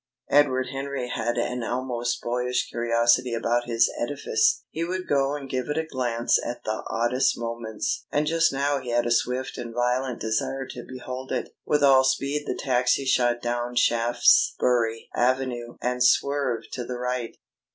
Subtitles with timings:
[0.31, 4.63] Edward Henry had an almost boyish curiosity about his edifice.
[4.71, 8.07] He would go and give it a glance at the oddest moments.
[8.11, 11.49] And just now he had a swift and violent desire to behold it.
[11.67, 17.37] With all speed the taxi shot down Shaftesbury Avenue and swerved to the right....